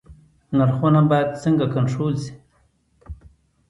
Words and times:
نرخونه 0.57 1.01
باید 1.11 1.29
څنګه 1.43 1.65
کنټرول 1.75 2.13
شي؟ 2.23 2.33